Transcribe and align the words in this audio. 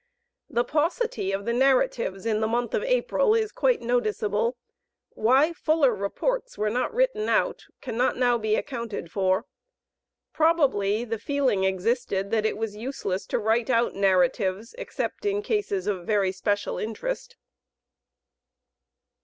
The 0.49 0.63
paucity 0.63 1.31
of 1.31 1.45
the 1.45 1.53
narratives 1.53 2.25
in 2.25 2.39
the 2.39 2.47
month 2.47 2.73
of 2.73 2.81
April, 2.81 3.35
is 3.35 3.51
quite 3.51 3.83
noticeable. 3.83 4.57
Why 5.11 5.53
fuller 5.53 5.93
reports 5.93 6.57
were 6.57 6.71
not 6.71 6.91
written 6.91 7.29
out, 7.29 7.67
cannot 7.81 8.17
now 8.17 8.39
be 8.39 8.55
accounted 8.55 9.11
for; 9.11 9.45
probably 10.33 11.05
the 11.05 11.19
feeling 11.19 11.65
existed 11.65 12.31
that 12.31 12.47
it 12.47 12.57
was 12.57 12.75
useless 12.75 13.27
to 13.27 13.37
write 13.37 13.69
out 13.69 13.93
narratives, 13.93 14.73
except 14.79 15.23
in 15.27 15.43
cases 15.43 15.85
of 15.85 16.07
very 16.07 16.31
special 16.31 16.79
interest. 16.79 17.37